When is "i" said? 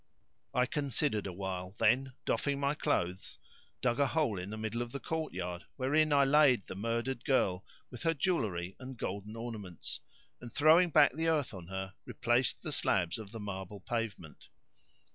0.55-0.65, 6.11-6.25